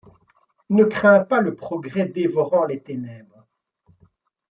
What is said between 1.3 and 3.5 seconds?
le progrès dévorant les ténèbres!